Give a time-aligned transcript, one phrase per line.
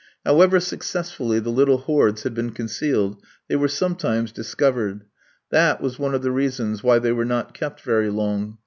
[0.25, 5.03] However successfully the little hoards had been concealed, they were sometimes discovered.
[5.51, 8.57] That was one of the reasons why they were not kept very long.